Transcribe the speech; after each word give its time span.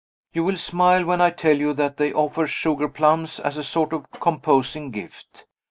You 0.33 0.43
will 0.43 0.57
smile 0.57 1.05
when 1.05 1.21
I 1.21 1.29
tell 1.29 1.55
you 1.55 1.73
that 1.75 1.97
they 1.97 2.11
offer 2.11 2.47
sugar 2.47 2.89
plums 2.89 3.39
as 3.39 3.55
a 3.55 3.63
sort 3.63 3.93
of 3.93 4.09
composing 4.09 4.89
gift. 4.89 5.45